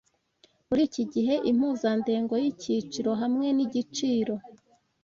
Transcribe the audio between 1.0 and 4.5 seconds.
gihe impuzandengo yicyiciro hamwe nigiciro